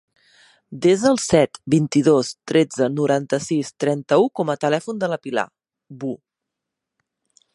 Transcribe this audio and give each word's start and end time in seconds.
Desa 0.83 1.09
el 1.09 1.19
set, 1.23 1.59
vint-i-dos, 1.73 2.31
tretze, 2.51 2.87
noranta-sis, 2.95 3.71
trenta-u 3.85 4.27
com 4.39 4.53
a 4.53 4.57
telèfon 4.67 5.03
de 5.05 5.13
la 5.13 5.23
Pilar 5.27 5.47
Wu. 6.05 6.17